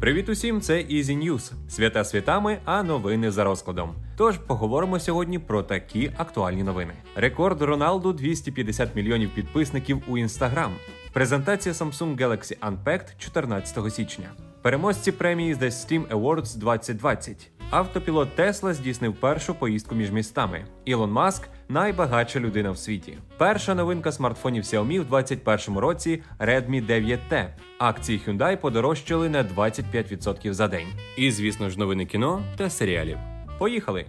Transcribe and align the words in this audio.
Привіт 0.00 0.28
усім, 0.28 0.60
це 0.60 0.74
Easy 0.74 1.24
News. 1.24 1.52
Свята 1.68 2.04
святами, 2.04 2.58
а 2.64 2.82
новини 2.82 3.30
за 3.30 3.44
розкладом. 3.44 3.94
Тож 4.16 4.38
поговоримо 4.38 5.00
сьогодні 5.00 5.38
про 5.38 5.62
такі 5.62 6.12
актуальні 6.16 6.62
новини. 6.62 6.92
Рекорд 7.14 7.62
Роналду 7.62 8.12
250 8.12 8.96
мільйонів 8.96 9.30
підписників 9.34 10.02
у 10.08 10.18
Instagram. 10.18 10.70
Презентація 11.12 11.74
Samsung 11.74 12.16
Galaxy 12.16 12.58
Unpacked 12.58 13.18
14 13.18 13.94
січня. 13.94 14.30
Переможці 14.62 15.12
премії 15.12 15.54
The 15.54 15.70
Steam 15.70 16.06
Awards 16.08 16.58
2020. 16.58 17.50
Автопілот 17.70 18.36
Тесла 18.36 18.74
здійснив 18.74 19.14
першу 19.14 19.54
поїздку 19.54 19.94
між 19.94 20.10
містами. 20.10 20.64
Ілон 20.84 21.10
Маск 21.10 21.48
найбагатша 21.70 22.40
людина 22.40 22.70
в 22.70 22.78
світі. 22.78 23.18
Перша 23.38 23.74
новинка 23.74 24.12
смартфонів 24.12 24.62
Xiaomi 24.62 25.00
в 25.00 25.04
2021 25.04 25.78
році 25.78 26.22
Redmi 26.38 26.86
9T. 26.86 27.48
Акції 27.78 28.20
Hyundai 28.26 28.56
подорожчали 28.56 29.28
на 29.28 29.44
25% 29.44 30.52
за 30.52 30.68
день. 30.68 30.86
І, 31.16 31.30
звісно 31.30 31.70
ж, 31.70 31.78
новини 31.78 32.06
кіно 32.06 32.42
та 32.56 32.70
серіалів. 32.70 33.18
Поїхали! 33.58 34.06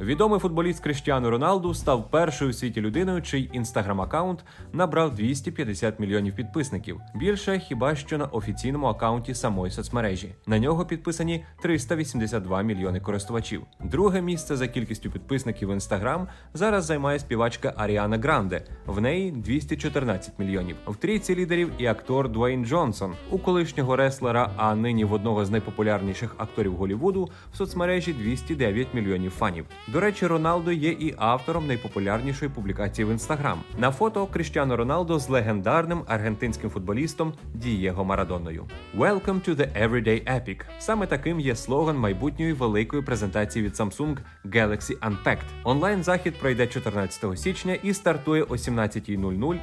Відомий 0.00 0.40
футболіст 0.40 0.82
Криштіану 0.82 1.30
Роналду 1.30 1.74
став 1.74 2.10
першою 2.10 2.50
у 2.50 2.52
світі 2.52 2.80
людиною, 2.80 3.22
чий 3.22 3.50
інстаграм-аккаунт 3.52 4.38
набрав 4.72 5.14
250 5.14 6.00
мільйонів 6.00 6.36
підписників. 6.36 7.00
Більше 7.14 7.58
хіба 7.58 7.94
що 7.94 8.18
на 8.18 8.24
офіційному 8.24 8.86
аккаунті 8.86 9.34
самої 9.34 9.72
соцмережі. 9.72 10.34
На 10.46 10.58
нього 10.58 10.86
підписані 10.86 11.44
382 11.62 12.62
мільйони 12.62 13.00
користувачів. 13.00 13.62
Друге 13.80 14.20
місце 14.22 14.56
за 14.56 14.68
кількістю 14.68 15.10
підписників 15.10 15.68
в 15.68 15.72
інстаграм 15.72 16.28
зараз 16.54 16.84
займає 16.84 17.18
співачка 17.18 17.74
Аріана 17.76 18.18
Гранде. 18.18 18.62
В 18.86 19.00
неї 19.00 19.30
214 19.30 20.38
мільйонів. 20.38 20.76
В 20.86 20.96
трійці 20.96 21.34
лідерів 21.34 21.70
і 21.78 21.86
актор 21.86 22.28
Дуейн 22.28 22.64
Джонсон, 22.64 23.14
у 23.30 23.38
колишнього 23.38 23.96
реслера, 23.96 24.50
а 24.56 24.74
нині 24.74 25.04
в 25.04 25.12
одного 25.12 25.44
з 25.44 25.50
найпопулярніших 25.50 26.34
акторів 26.38 26.76
Голівуду 26.76 27.28
в 27.52 27.56
соцмережі 27.56 28.12
209 28.12 28.94
мільйонів 28.94 29.30
фанів. 29.30 29.66
До 29.88 30.00
речі, 30.00 30.26
Роналдо 30.26 30.72
є 30.72 30.90
і 30.90 31.14
автором 31.18 31.66
найпопулярнішої 31.66 32.50
публікації 32.50 33.04
в 33.04 33.10
інстаграм. 33.10 33.60
На 33.78 33.90
фото 33.90 34.26
Кріштіано 34.26 34.76
Роналдо 34.76 35.18
з 35.18 35.28
легендарним 35.28 36.02
аргентинським 36.06 36.70
футболістом 36.70 37.32
Дієго 37.54 38.04
Марадоною. 38.04 38.64
Welcome 38.98 39.48
to 39.48 39.56
the 39.56 39.88
Everyday 39.88 40.34
Epic. 40.34 40.60
Саме 40.78 41.06
таким 41.06 41.40
є 41.40 41.56
слоган 41.56 41.96
майбутньої 41.96 42.52
великої 42.52 43.02
презентації 43.02 43.64
від 43.64 43.72
Samsung 43.72 44.16
Galaxy 44.44 44.98
Unpacked. 44.98 45.46
Онлайн 45.64 46.02
захід 46.02 46.34
пройде 46.40 46.66
14 46.66 47.38
січня 47.38 47.74
і 47.74 47.94
стартує 47.94 48.42
о 48.42 48.52
17.00 48.52 48.73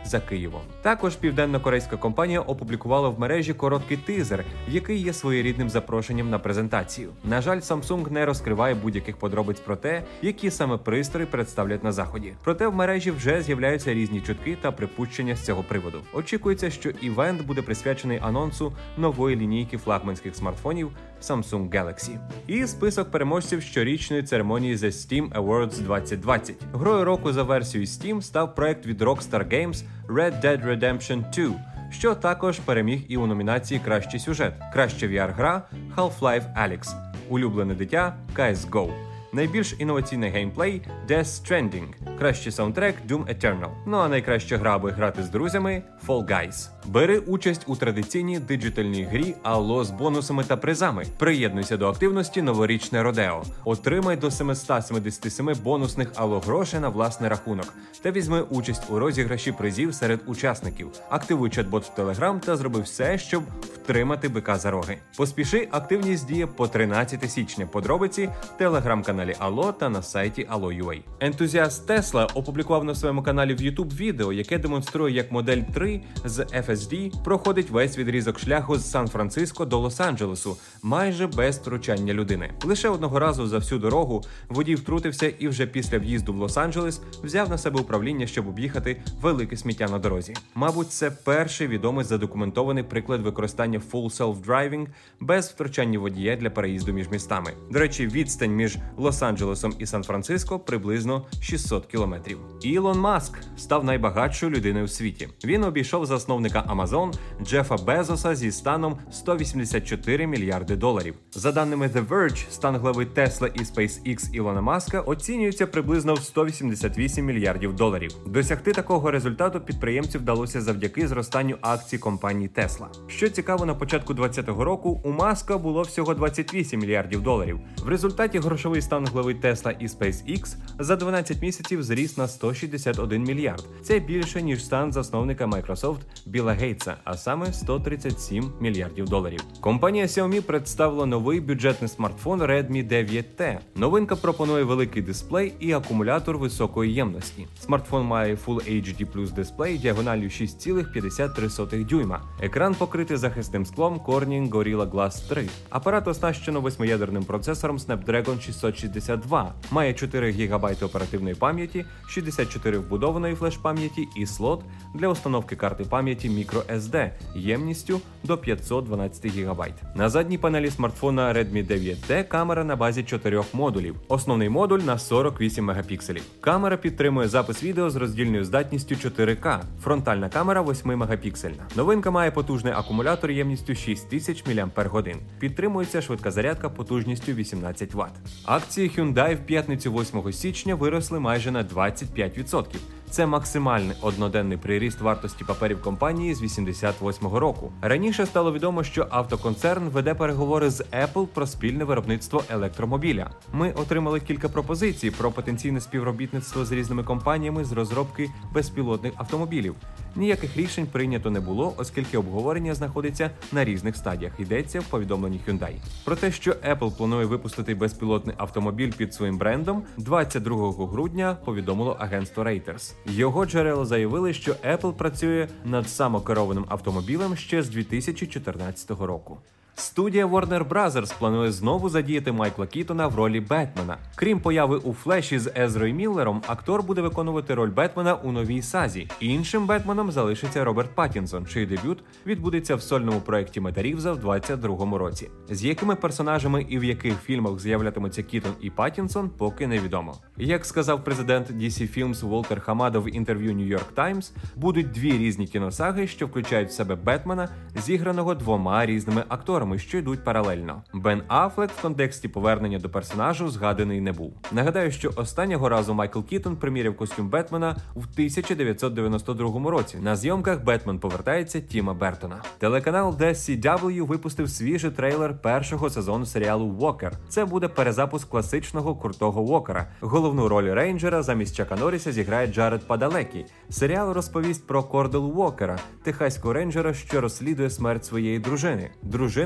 за 0.05 0.19
Києвом. 0.19 0.61
Також 0.81 1.15
південно-корейська 1.15 1.97
компанія 1.97 2.41
опублікувала 2.41 3.09
в 3.09 3.19
мережі 3.19 3.53
короткий 3.53 3.97
тизер, 3.97 4.45
який 4.67 4.97
є 4.97 5.13
своєрідним 5.13 5.69
запрошенням 5.69 6.29
на 6.29 6.39
презентацію. 6.39 7.09
На 7.23 7.41
жаль, 7.41 7.59
Samsung 7.59 8.11
не 8.11 8.25
розкриває 8.25 8.75
будь-яких 8.75 9.17
подробиць 9.17 9.59
про 9.59 9.75
те, 9.75 10.03
які 10.21 10.51
саме 10.51 10.77
пристрої 10.77 11.25
представлять 11.25 11.83
на 11.83 11.91
заході. 11.91 12.33
Проте 12.43 12.67
в 12.67 12.75
мережі 12.75 13.11
вже 13.11 13.41
з'являються 13.41 13.93
різні 13.93 14.21
чутки 14.21 14.57
та 14.61 14.71
припущення 14.71 15.35
з 15.35 15.45
цього 15.45 15.63
приводу. 15.63 15.97
Очікується, 16.13 16.69
що 16.69 16.89
івент 16.89 17.45
буде 17.45 17.61
присвячений 17.61 18.19
анонсу 18.21 18.73
нової 18.97 19.35
лінійки 19.35 19.77
флагманських 19.77 20.35
смартфонів 20.35 20.91
Samsung 21.21 21.69
Galaxy. 21.69 22.17
І 22.47 22.67
список 22.67 23.11
переможців 23.11 23.61
щорічної 23.61 24.23
церемонії 24.23 24.75
The 24.75 24.91
Steam 24.91 25.29
Awards 25.29 25.79
2020. 25.79 26.55
Грою 26.73 27.05
року 27.05 27.33
за 27.33 27.43
версією 27.43 27.87
Steam 27.87 28.21
став 28.21 28.55
проект 28.55 28.85
від 28.85 29.01
Rockstar 29.01 29.53
Games 29.53 29.83
Red 30.07 30.45
Dead 30.45 30.65
Redemption 30.65 31.47
2, 31.49 31.59
що 31.91 32.15
також 32.15 32.59
переміг 32.59 33.01
і 33.07 33.17
у 33.17 33.27
номінації 33.27 33.81
Кращий 33.85 34.19
сюжет, 34.19 34.53
краща 34.73 35.07
VR-гра 35.07 35.61
Half-Life 35.95 36.55
Alyx, 36.57 36.95
улюблене 37.29 37.73
дитя 37.73 38.15
CSGO. 38.35 38.93
Найбільш 39.33 39.75
інноваційний 39.79 40.29
геймплей 40.29 40.81
Death 41.07 41.23
Stranding, 41.23 42.10
кращий 42.21 42.51
саундтрек 42.51 42.95
Doom 43.09 43.25
Eternal. 43.25 43.69
Ну 43.85 43.97
а 43.97 44.07
найкраща 44.07 44.57
гра, 44.57 44.75
аби 44.75 44.91
грати 44.91 45.23
з 45.23 45.29
друзями 45.29 45.83
Fall 46.07 46.25
Guys. 46.25 46.69
Бери 46.85 47.19
участь 47.19 47.63
у 47.67 47.75
традиційній 47.75 48.39
диджитальній 48.39 49.03
грі 49.03 49.35
Allo 49.43 49.83
з 49.83 49.91
бонусами 49.91 50.43
та 50.43 50.57
призами. 50.57 51.05
Приєднуйся 51.17 51.77
до 51.77 51.89
активності 51.89 52.41
новорічне 52.41 53.03
Родео. 53.03 53.43
Отримай 53.65 54.17
до 54.17 54.31
777 54.31 55.55
бонусних 55.63 56.13
Allo 56.13 56.45
грошей 56.45 56.79
на 56.79 56.89
власний 56.89 57.29
рахунок 57.29 57.73
та 58.01 58.11
візьми 58.11 58.41
участь 58.41 58.83
у 58.89 58.99
розіграші 58.99 59.51
призів 59.51 59.93
серед 59.93 60.19
учасників. 60.25 60.89
Активуй 61.09 61.49
чат-бот 61.49 61.91
в 61.95 62.01
Telegram 62.01 62.39
та 62.39 62.55
зроби 62.55 62.81
все, 62.81 63.17
щоб 63.17 63.43
втримати 63.73 64.29
бика 64.29 64.57
за 64.57 64.71
роги. 64.71 64.97
Поспіши, 65.17 65.67
активність 65.71 66.27
діє 66.27 66.47
по 66.47 66.67
13 66.67 67.31
січня. 67.31 67.65
Подробиці 67.65 68.29
в 68.43 68.57
телеграм-каналі 68.57 69.35
Allo 69.39 69.73
та 69.73 69.89
на 69.89 70.01
сайті 70.01 70.47
Allo.ua. 70.53 71.01
Ентузіаст 71.19 71.87
Тесла 72.11 72.27
опублікував 72.33 72.83
на 72.83 72.95
своєму 72.95 73.23
каналі 73.23 73.53
в 73.53 73.57
YouTube 73.57 73.95
відео, 73.95 74.33
яке 74.33 74.57
демонструє, 74.57 75.15
як 75.15 75.31
модель 75.31 75.61
3 75.73 76.01
з 76.25 76.39
FSD 76.39 77.23
проходить 77.23 77.69
весь 77.69 77.97
відрізок 77.97 78.39
шляху 78.39 78.77
з 78.77 78.91
Сан-Франциско 78.91 79.65
до 79.65 79.79
Лос-Анджелесу, 79.79 80.55
майже 80.83 81.27
без 81.27 81.57
втручання 81.57 82.13
людини. 82.13 82.53
Лише 82.63 82.89
одного 82.89 83.19
разу 83.19 83.47
за 83.47 83.57
всю 83.57 83.79
дорогу 83.79 84.23
водій 84.49 84.75
втрутився 84.75 85.33
і 85.39 85.47
вже 85.47 85.67
після 85.67 85.97
в'їзду 85.97 86.33
в 86.33 86.43
Лос-Анджелес 86.43 87.01
взяв 87.23 87.49
на 87.49 87.57
себе 87.57 87.79
управління, 87.81 88.27
щоб 88.27 88.47
об'їхати 88.47 89.01
велике 89.21 89.57
сміття 89.57 89.87
на 89.87 89.99
дорозі. 89.99 90.33
Мабуть, 90.55 90.91
це 90.91 91.11
перший 91.11 91.67
відомий 91.67 92.05
задокументований 92.05 92.83
приклад 92.83 93.21
використання 93.21 93.81
Full 93.91 94.17
Self-Driving 94.17 94.87
без 95.19 95.49
втручання 95.49 95.99
водія 95.99 96.35
для 96.35 96.49
переїзду 96.49 96.93
між 96.93 97.09
містами. 97.09 97.51
До 97.69 97.79
речі, 97.79 98.07
відстань 98.07 98.51
між 98.51 98.77
Лос-Анджелесом 98.97 99.73
і 99.79 99.85
Сан-Франциско 99.85 100.59
приблизно 100.59 101.25
600 101.41 101.85
кілометрів. 102.01 102.37
Ілон 102.61 102.99
Маск 102.99 103.33
став 103.57 103.83
найбагатшою 103.83 104.51
людиною 104.51 104.85
в 104.85 104.89
світі. 104.89 105.29
Він 105.43 105.63
обійшов 105.63 106.05
засновника 106.05 106.75
Amazon 106.75 107.13
Джефа 107.43 107.77
Безоса 107.77 108.35
зі 108.35 108.51
станом 108.51 108.97
184 109.11 110.27
мільярди 110.27 110.75
доларів. 110.75 111.15
За 111.31 111.51
даними 111.51 111.87
The 111.87 112.07
Verge, 112.07 112.51
стан 112.51 112.75
глави 112.75 113.07
Tesla 113.15 113.47
і 113.53 113.59
SpaceX 113.59 114.33
Ілона 114.33 114.61
Маска 114.61 115.01
оцінюється 115.01 115.67
приблизно 115.67 116.13
в 116.13 116.23
188 116.23 117.25
мільярдів 117.25 117.75
доларів. 117.75 118.11
Досягти 118.27 118.71
такого 118.71 119.11
результату 119.11 119.59
підприємцю 119.59 120.19
вдалося 120.19 120.61
завдяки 120.61 121.07
зростанню 121.07 121.55
акцій 121.61 121.97
компанії 121.97 122.49
Tesla. 122.57 122.85
Що 123.07 123.29
цікаво, 123.29 123.65
на 123.65 123.75
початку 123.75 124.13
2020 124.13 124.65
року 124.65 125.01
у 125.03 125.11
Маска 125.11 125.57
було 125.57 125.81
всього 125.81 126.13
28 126.13 126.79
мільярдів 126.79 127.21
доларів. 127.21 127.59
В 127.83 127.87
результаті 127.87 128.39
грошовий 128.39 128.81
стан 128.81 129.05
глави 129.05 129.33
Tesla 129.33 129.75
і 129.79 129.87
SpaceX 129.87 130.55
за 130.79 130.95
12 130.95 131.41
місяців 131.41 131.83
зріс 131.91 132.17
на 132.17 132.27
161 132.27 133.23
мільярд. 133.23 133.63
Це 133.81 133.99
більше 133.99 134.41
ніж 134.41 134.65
стан 134.65 134.91
засновника 134.91 135.45
Microsoft 135.45 135.97
Біла 136.25 136.53
Гейтса, 136.53 136.95
а 137.03 137.17
саме 137.17 137.53
137 137.53 138.51
мільярдів 138.59 139.05
доларів. 139.05 139.39
Компанія 139.59 140.05
Xiaomi 140.05 140.41
представила 140.41 141.05
новий 141.05 141.39
бюджетний 141.39 141.89
смартфон 141.89 142.41
Redmi 142.41 142.87
9T. 142.87 143.57
Новинка 143.75 144.15
пропонує 144.15 144.63
великий 144.63 145.01
дисплей 145.01 145.53
і 145.59 145.71
акумулятор 145.71 146.37
високої 146.37 146.93
ємності. 146.93 147.47
Смартфон 147.65 148.05
має 148.05 148.35
Full 148.35 148.81
HD 148.81 149.11
Plus 149.11 149.33
дисплей 149.33 149.77
діагональю 149.77 150.29
6,53 150.29 151.85
дюйма. 151.85 152.21
Екран 152.41 152.75
покритий 152.75 153.17
захисним 153.17 153.65
склом 153.65 154.01
Corning 154.07 154.49
Gorilla 154.49 154.91
Glass 154.91 155.29
3. 155.29 155.49
Апарат 155.69 156.07
оснащено 156.07 156.61
восьмиядерним 156.61 157.23
процесором 157.23 157.77
Snapdragon 157.77 158.41
662, 158.41 159.53
має 159.71 159.93
4 159.93 160.31
ГБ 160.31 160.83
оперативної 160.83 161.35
пам'яті, 161.35 161.70
64 162.07 162.77
вбудованої 162.77 163.35
флеш-пам'яті 163.35 164.07
і 164.15 164.25
слот 164.25 164.61
для 164.93 165.07
установки 165.07 165.55
карти 165.55 165.83
пам'яті 165.83 166.29
microSD 166.29 167.11
ємністю 167.35 168.01
до 168.23 168.37
512 168.37 169.25
ГБ. 169.35 169.65
На 169.95 170.09
задній 170.09 170.37
панелі 170.37 170.71
смартфона 170.71 171.33
Redmi 171.33 171.67
9T 171.67 172.27
камера 172.27 172.63
на 172.63 172.75
базі 172.75 173.03
4 173.03 173.43
модулів. 173.53 173.95
Основний 174.07 174.49
модуль 174.49 174.79
на 174.79 174.97
48 174.97 175.65
мегапікселів. 175.65 176.23
Камера 176.41 176.77
підтримує 176.77 177.27
запис 177.27 177.63
відео 177.63 177.89
з 177.89 177.95
роздільною 177.95 178.45
здатністю 178.45 178.95
4К. 178.95 179.61
Фронтальна 179.83 180.29
камера 180.29 180.61
8 180.61 180.95
мегапіксельна. 180.95 181.63
Новинка 181.75 182.11
має 182.11 182.31
потужний 182.31 182.73
акумулятор 182.73 183.31
ємністю 183.31 183.75
6000 183.75 184.43
мАч. 184.45 185.15
Підтримується 185.39 186.01
швидка 186.01 186.31
зарядка 186.31 186.69
потужністю 186.69 187.31
18 187.33 187.93
Вт. 187.93 188.11
Акції 188.45 188.91
Hyundai 188.97 189.35
в 189.35 189.39
п'ятницю 189.39 189.93
8 189.93 190.33
січня 190.33 190.75
виросли 190.75 191.19
майже 191.19 191.51
на 191.51 191.60
25%. 191.63 192.65
Це 193.11 193.25
максимальний 193.25 193.95
одноденний 194.01 194.57
приріст 194.57 195.01
вартості 195.01 195.43
паперів 195.43 195.81
компанії 195.81 196.33
з 196.33 196.41
88-го 196.41 197.39
року. 197.39 197.71
Раніше 197.81 198.25
стало 198.25 198.53
відомо, 198.53 198.83
що 198.83 199.07
автоконцерн 199.09 199.89
веде 199.89 200.13
переговори 200.13 200.69
з 200.69 200.81
Apple 200.81 201.27
про 201.27 201.47
спільне 201.47 201.83
виробництво 201.83 202.43
електромобіля. 202.49 203.29
Ми 203.53 203.71
отримали 203.71 204.19
кілька 204.19 204.49
пропозицій 204.49 205.11
про 205.11 205.31
потенційне 205.31 205.81
співробітництво 205.81 206.65
з 206.65 206.71
різними 206.71 207.03
компаніями 207.03 207.65
з 207.65 207.71
розробки 207.71 208.29
безпілотних 208.53 209.13
автомобілів. 209.15 209.75
Ніяких 210.15 210.57
рішень 210.57 210.87
прийнято 210.87 211.31
не 211.31 211.39
було, 211.39 211.73
оскільки 211.77 212.17
обговорення 212.17 212.75
знаходиться 212.75 213.31
на 213.51 213.65
різних 213.65 213.95
стадіях. 213.95 214.39
Йдеться 214.39 214.79
в 214.79 214.83
повідомленні 214.83 215.39
Hyundai. 215.47 215.73
Про 216.05 216.15
те, 216.15 216.31
що 216.31 216.51
Apple 216.51 216.97
планує 216.97 217.25
випустити 217.25 217.75
безпілотний 217.75 218.35
автомобіль 218.37 218.91
під 218.91 219.13
своїм 219.13 219.37
брендом, 219.37 219.83
22 219.97 220.87
грудня 220.87 221.37
повідомило 221.45 221.97
агентство 221.99 222.43
Reuters. 222.43 222.93
Його 223.05 223.45
джерела 223.45 223.85
заявили, 223.85 224.33
що 224.33 224.51
Apple 224.51 224.93
працює 224.93 225.47
над 225.65 225.89
самокерованим 225.89 226.65
автомобілем 226.67 227.35
ще 227.35 227.63
з 227.63 227.69
2014 227.69 228.91
року. 228.91 229.37
Студія 229.75 230.25
Warner 230.25 230.67
Bros. 230.67 231.13
планує 231.19 231.51
знову 231.51 231.89
задіяти 231.89 232.31
Майкла 232.31 232.67
Кітона 232.67 233.07
в 233.07 233.15
ролі 233.15 233.39
Бетмена. 233.39 233.97
Крім 234.15 234.39
появи 234.39 234.77
у 234.77 234.93
Флеші 234.93 235.39
з 235.39 235.51
Езрою 235.57 235.93
Міллером, 235.93 236.41
актор 236.47 236.83
буде 236.83 237.01
виконувати 237.01 237.55
роль 237.55 237.69
Бетмена 237.69 238.15
у 238.15 238.31
новій 238.31 238.61
сазі. 238.61 239.07
Іншим 239.19 239.65
Бетменом 239.65 240.11
залишиться 240.11 240.63
Роберт 240.63 240.95
Паттінсон, 240.95 241.45
чий 241.45 241.65
дебют 241.65 242.03
відбудеться 242.25 242.75
в 242.75 242.81
сольному 242.81 243.19
проєкті 243.19 243.59
Метарівза 243.59 244.11
в 244.11 244.25
22-му 244.25 244.97
році. 244.97 245.29
З 245.49 245.63
якими 245.63 245.95
персонажами 245.95 246.65
і 246.69 246.79
в 246.79 246.83
яких 246.83 247.21
фільмах 247.21 247.59
з'являтимуться 247.59 248.23
Кітон 248.23 248.53
і 248.61 248.69
Паттінсон, 248.69 249.29
поки 249.29 249.67
невідомо. 249.67 250.15
Як 250.37 250.65
сказав 250.65 251.03
президент 251.03 251.51
DC 251.51 251.99
Films 251.99 252.25
Волтер 252.25 252.61
Хамада 252.61 252.99
в 252.99 253.15
інтерв'ю 253.15 253.53
New 253.53 253.77
York 253.77 253.93
Times, 253.95 254.31
будуть 254.55 254.91
дві 254.91 255.11
різні 255.11 255.47
кіносаги, 255.47 256.07
що 256.07 256.27
включають 256.27 256.69
в 256.69 256.73
себе 256.73 256.95
Бетмена, 256.95 257.49
зіграного 257.75 258.35
двома 258.35 258.85
різними 258.85 259.23
акторами, 259.27 259.60
що 259.77 259.97
йдуть 259.97 260.23
паралельно. 260.23 260.83
Бен 260.93 261.21
Аффлек 261.27 261.71
в 261.71 261.81
контексті 261.81 262.27
повернення 262.27 262.79
до 262.79 262.89
персонажу 262.89 263.49
згаданий 263.49 264.01
не 264.01 264.11
був. 264.11 264.33
Нагадаю, 264.51 264.91
що 264.91 265.11
останнього 265.15 265.69
разу 265.69 265.93
Майкл 265.93 266.19
Кітон 266.19 266.55
приміряв 266.55 266.95
костюм 266.97 267.29
Бетмена 267.29 267.75
в 267.95 268.03
1992 268.13 269.69
році. 269.69 269.97
На 270.01 270.15
зйомках 270.15 270.63
Бетмен 270.63 270.99
повертається 270.99 271.61
Тіма 271.61 271.93
Бертона. 271.93 272.41
Телеканал 272.57 273.15
The 273.19 273.71
CW 273.71 274.05
випустив 274.05 274.49
свіжий 274.49 274.91
трейлер 274.91 275.41
першого 275.41 275.89
сезону 275.89 276.25
серіалу 276.25 276.69
Вокер. 276.69 277.13
Це 277.29 277.45
буде 277.45 277.67
перезапуск 277.67 278.29
класичного 278.29 278.95
крутого 278.95 279.43
Вокера. 279.43 279.87
Головну 280.01 280.47
роль 280.47 280.73
рейнджера 280.73 281.23
замість 281.23 281.55
Чака 281.55 281.75
Норріса 281.75 282.11
зіграє 282.11 282.47
Джаред 282.47 282.87
Падалекі. 282.87 283.45
Серіал 283.69 284.13
розповість 284.13 284.67
про 284.67 284.83
Кордел 284.83 285.31
Вокера, 285.31 285.79
техаського 286.03 286.53
рейнджера, 286.53 286.93
що 286.93 287.21
розслідує 287.21 287.69
смерть 287.69 288.05
своєї 288.05 288.39
дружини. 288.39 288.89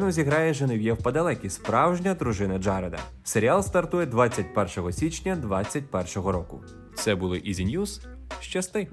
Дружину 0.06 0.24
зіграє 0.24 0.54
Женев'єв 0.54 0.98
Падалекі, 0.98 1.50
справжня 1.50 2.14
дружина 2.14 2.58
Джареда. 2.58 3.00
Серіал 3.24 3.64
стартує 3.64 4.06
21 4.06 4.94
січня 4.94 5.36
2021 5.36 6.32
року. 6.32 6.62
Це 6.96 7.16
були 7.16 7.38
Ізі 7.38 7.66
News. 7.66 8.06
Щасти! 8.40 8.88